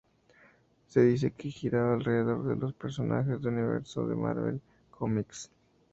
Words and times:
Se 0.87 0.99
dice 1.03 1.29
que 1.29 1.51
giraba 1.51 1.93
alrededor 1.93 2.43
de 2.47 2.55
los 2.55 2.73
personajes 2.73 3.39
del 3.39 3.53
Universo 3.53 4.07
de 4.07 4.15
Marvel 4.15 4.59
Comics. 4.89 5.51